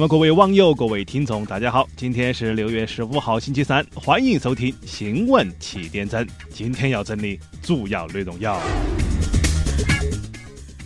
[0.00, 6.26] 那么各位网友、各位听众，大家好，今天是六月十五号星期三，欢迎收听新闻七点整。
[6.48, 8.56] 今天要整理主要内容有。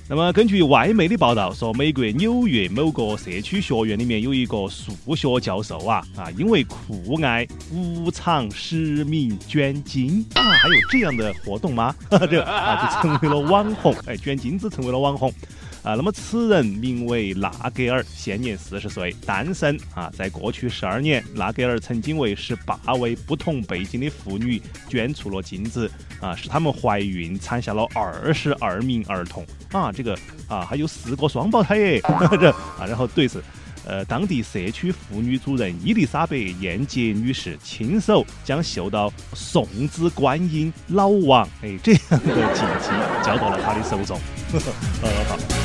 [0.08, 11.94] 那么根据外媒的报道说，美国纽约某个社区学院里面有一个数学教授啊啊，因为酷爱无偿实名捐精啊，还有这样的活动吗？
[12.28, 15.32] 这啊就成为了网红，哎，捐精子成为了网红。
[15.84, 20.10] 啊，那么此人名为纳格尔，现年四十岁，单身啊。
[20.16, 29.92] 在过去十二年，纳格尔曾经为十八位不同背景的妇女捐出了精子啊，使她们怀孕，产下了二十二名儿童啊。
[29.92, 32.00] 这个啊，还有四个双胞胎耶，
[32.40, 32.86] 这啊。
[32.88, 33.42] 然后对此。
[33.86, 42.88] 呃，当地社区妇女主任伊丽莎白·燕杰女士亲手将绣到“送子观音老王”哎这样的禁忌
[43.22, 44.18] 交到了她的手中。
[45.02, 45.63] 呃， 好。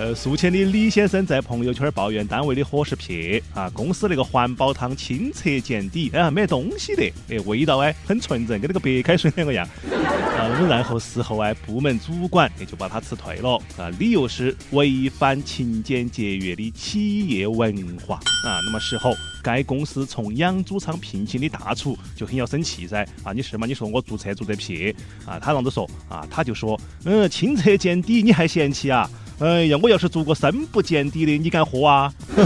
[0.00, 9.68] 呃，宿迁的李先生在朋友圈抱怨单位的伙食撇啊，公司那个环保汤清澈见底，啊，没东西的，哎，味道哎很纯正，跟那个白开水两个样。
[9.92, 18.14] 啊，那么然后事后哎，部门主管也就把他辞退了，啊，理由是违反勤俭节约的企业文化。
[18.16, 23.66] 啊，那么事后该公司从养猪场聘请的大厨就很要生气噻，啊，你是嘛？
[23.66, 25.86] 你说我做菜做得撇，啊，他啷子说？
[26.08, 29.06] 啊，他就说，嗯，清澈见底你还嫌弃啊？
[29.40, 32.12] 哎呀，我要是做个深不见底的，你敢喝啊？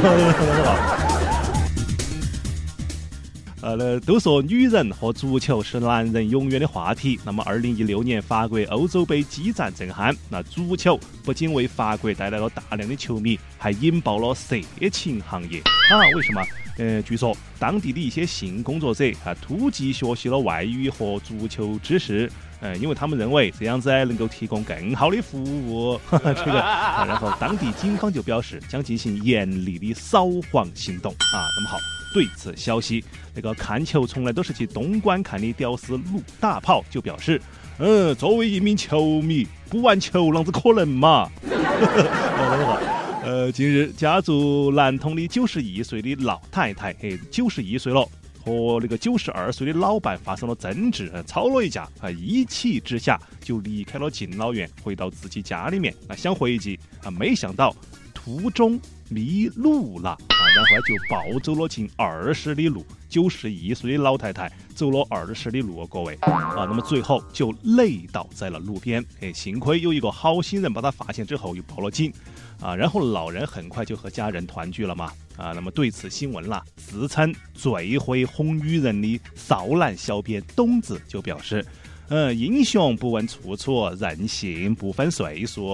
[3.60, 7.18] 呃，那都说女人和足球是男人永远的话题。
[7.24, 14.54] 那么，二零一六年法国欧洲杯激战震撼，那足球不仅为法国带来了大量的球迷，还引爆了色
[14.92, 15.58] 情行业
[15.90, 15.98] 啊？
[16.14, 16.40] 为什么？
[16.78, 22.30] 呃，据说当地的一些性工作者啊，突击学习了外语和足球知识。
[22.67, 31.45] 嗯，因为他们认为这样子能够提供更好的服务， 这个，然后当地警方就表示将进行严厉的扫黄行动啊。
[31.57, 31.77] 那么好，
[32.14, 33.05] 对此消息，
[33.35, 37.39] 那个看球从来都是去东莞看的屌丝鲁大炮就表示，
[37.79, 41.29] 嗯，作为一名球迷，不玩球啷子可能嘛？
[43.23, 48.08] 呃，近日家住南通的九十一岁的老太太，嘿，九十一岁了。
[48.44, 57.74] 和那个九十二岁的老伴发生了争执，吵了一架，啊，一气之下就离开了敬老院，回到自己家里面，啊，想回去，啊，没想到
[58.12, 58.78] 途中
[59.08, 72.12] 迷路了，啊，然后就暴走了近二十里路，九十一岁的老太太走了二十里路，各位，啊，那么最后就累倒在了路边，哎，幸亏有一个好心人把他发现之后又报了警。
[72.60, 75.12] 啊，然后老人很快就和家人团聚了嘛。
[75.36, 81.64] 啊，那么对此新闻啦，自称最会哄女人的少男小编董子就表示，
[82.08, 85.68] 嗯，英雄不问出处，任性不分岁数。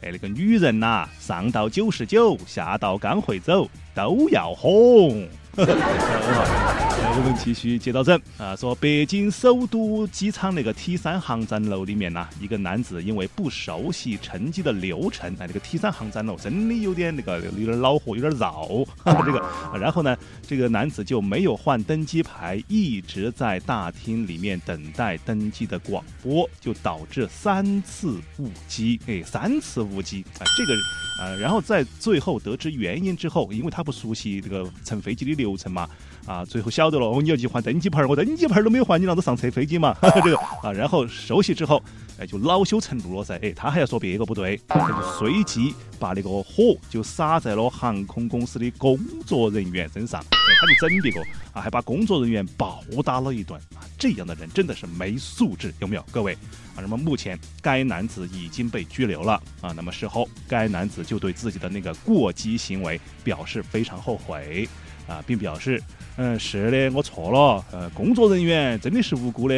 [0.00, 5.28] 哎，那个女人呐，上到九十九，下到刚会走，都要哄。
[5.54, 18.66] 我们继续接到整啊，说北京首都机场那个 T 三航站楼里面呢，一个男子因为不熟悉乘机的流程，哎，这个 T 三航站楼真的有点那个有点恼火，有点绕。
[19.04, 19.44] 这个，
[19.78, 30.72] 然后呢，这个男子就没有换登机牌，一直在大厅里面等待登机的广播，就导致三次误机，哎，三次误机，哎，这个。
[31.18, 35.88] 呃，然后在最后得知原因之后，因为他不熟悉这个乘飞机的流程嘛，
[36.26, 39.94] 啊，最后晓得了，哦，你要去换登机牌，我登机牌都没有换，你啷子上车飞机嘛？
[40.02, 41.80] 这个啊，然后熟悉之后，
[42.18, 51.20] 哎，就恼羞成怒了噻，哎，他还要说别个不对，他就随即把那个火就撒在了航空公司的工作人员身上，哎，他就整别个
[51.52, 56.04] 啊，还把工作人员暴打了一顿啊，这样的人真的是没素质，有没有？
[56.10, 56.32] 各位？
[56.74, 59.72] 啊，那么目前该男子已经被拘留了啊。
[59.76, 64.68] 那么事后，该男子就对自己的那个过激行为表示非常后悔
[65.06, 65.80] 啊，并表示，
[66.16, 69.54] 嗯，是的，我错了，呃，工作人员真的是无辜的，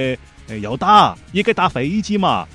[0.49, 2.47] 呃要打也该打飞机嘛。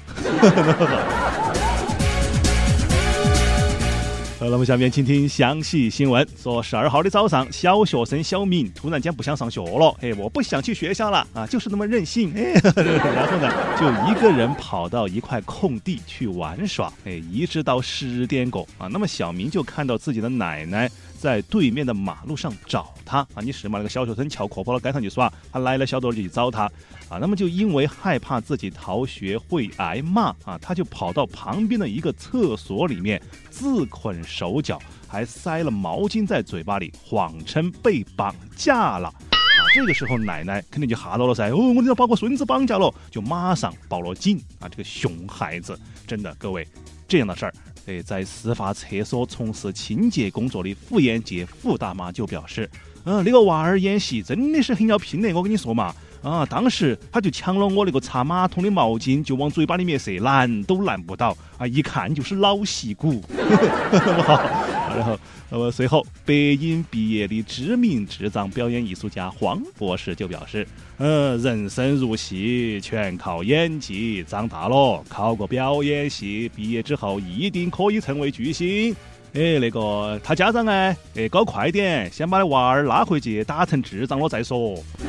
[4.40, 6.26] 好，那么下面请听详细新闻。
[6.42, 18.88] 说十二号的早上，小学生小明突然间不想上学了，哎，我不想去学校了啊，就是那么任性，哎， 然后呢，就一个人跑到一块空地去玩耍，哎，一直到十点过啊。
[18.88, 20.90] 那么小明就看到自己的奶奶
[21.20, 23.78] 在对面的马路上找他啊，你是嘛？
[23.78, 26.64] 那个小学生翘课跑到街上去耍，他奶奶晓得就去找他
[27.10, 27.18] 啊。
[27.20, 34.24] 那么就因为害怕自己逃学会挨骂啊，他就跑到旁边的一个厕所里面自捆。
[34.24, 39.10] 手脚还塞了毛巾在嘴巴里，谎称被绑架了。
[39.10, 41.50] 啊，这个时候奶奶肯定就吓到了噻。
[41.50, 44.38] 哦，我要把我孙子绑架了，就马上报了警。
[44.60, 45.78] 啊，这个熊孩子，
[46.08, 46.66] 真的，各位，
[47.08, 47.54] 这样的事儿
[47.90, 52.70] 哎，在事发厕所从事清洁工作的傅艳杰傅大妈就表示，
[53.04, 55.94] 嗯，那个娃儿演戏真的是很要拼的，我跟你说嘛。
[56.22, 56.46] 啊！
[56.46, 61.66] 当时他就抢了我那个擦马桶的毛巾，就往嘴巴里面塞，拦都拦不到啊！
[61.66, 63.24] 一看就是老戏骨，
[64.28, 64.79] 好。
[64.96, 65.20] 然后，
[65.50, 74.24] 呃，随后北影毕业的知名智障表演艺术家黄博士就表示：“嗯，人生如戏，全靠演技。
[74.24, 78.96] 长大了，考个表演系，毕业之后一定可以成为巨星。”
[79.34, 80.72] 哎，那个他家长呢？
[81.16, 84.84] 哎，搞快点，先把娃儿拉回去，打成智障了再说。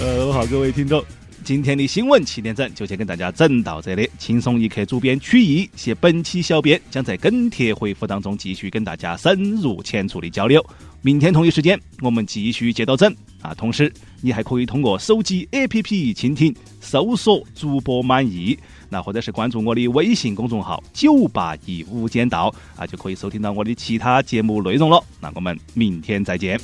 [0.00, 1.02] 呃，好，各位听众，
[1.44, 4.08] 今天的新闻七点整就先跟大家整到这里。
[4.18, 10.64] 轻松一刻主编曲艺携本期小编将在跟帖回复当中继续跟大家深入浅出的交流。
[11.02, 13.52] 明天同一时间我们继续接到整啊！
[13.54, 13.92] 同时
[14.22, 18.58] 你还可以通过手机 APP 倾听搜索主播满意，
[18.88, 25.04] 那或者是关注我的微信公众号九八一无间道啊，就可以收听到我的其他节目内容了。
[25.20, 26.58] 那我们明天再见。